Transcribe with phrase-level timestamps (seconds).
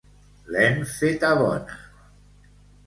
[0.55, 1.81] L'hem feta bona!